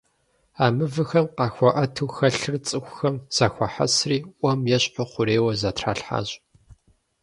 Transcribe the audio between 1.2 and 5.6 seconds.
къахуэӀэту хэлъыр цӀыхухэм зэхуахьэсри, Ӏуэм ещхьу хъурейуэ